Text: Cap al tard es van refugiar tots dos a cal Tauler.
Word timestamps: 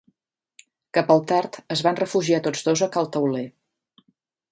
Cap 0.97 1.11
al 1.15 1.19
tard 1.31 1.59
es 1.75 1.83
van 1.87 1.99
refugiar 1.99 2.39
tots 2.47 2.65
dos 2.69 2.83
a 2.87 2.91
cal 2.97 3.11
Tauler. 3.17 3.45